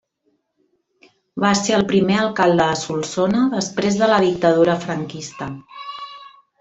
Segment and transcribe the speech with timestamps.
[1.43, 5.51] Va ser el primer alcalde de Solsona després de la Dictadura franquista.